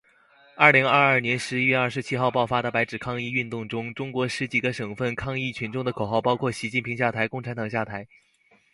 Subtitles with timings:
[0.55, 8.07] 二零二二年十一月二十七号爆发的白纸抗议运动中，中国十几个省份抗议群众的口号包括“习近平下台，共产党下台”